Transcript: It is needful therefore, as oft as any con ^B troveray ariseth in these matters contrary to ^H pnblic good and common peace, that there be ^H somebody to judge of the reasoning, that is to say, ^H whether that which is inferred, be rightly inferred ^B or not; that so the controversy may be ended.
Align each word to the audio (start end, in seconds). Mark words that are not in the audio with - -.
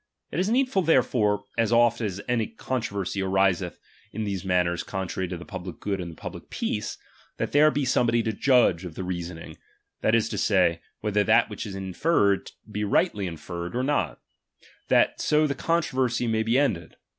It 0.31 0.39
is 0.39 0.49
needful 0.49 0.81
therefore, 0.81 1.45
as 1.59 1.71
oft 1.71 2.01
as 2.01 2.19
any 2.27 2.47
con 2.47 2.81
^B 2.81 2.87
troveray 2.89 3.21
ariseth 3.23 3.77
in 4.11 4.23
these 4.23 4.43
matters 4.43 4.81
contrary 4.81 5.27
to 5.27 5.37
^H 5.37 5.45
pnblic 5.45 5.79
good 5.79 6.01
and 6.01 6.17
common 6.17 6.41
peace, 6.49 6.97
that 7.37 7.51
there 7.51 7.69
be 7.69 7.83
^H 7.83 7.89
somebody 7.89 8.23
to 8.23 8.33
judge 8.33 8.83
of 8.83 8.95
the 8.95 9.03
reasoning, 9.03 9.59
that 10.01 10.15
is 10.15 10.27
to 10.29 10.39
say, 10.39 10.79
^H 10.81 10.85
whether 11.01 11.23
that 11.25 11.51
which 11.51 11.67
is 11.67 11.75
inferred, 11.75 12.49
be 12.71 12.83
rightly 12.83 13.27
inferred 13.27 13.73
^B 13.73 13.75
or 13.75 13.83
not; 13.83 14.19
that 14.87 15.21
so 15.21 15.45
the 15.45 15.53
controversy 15.53 16.25
may 16.25 16.41
be 16.41 16.57
ended. 16.57 16.95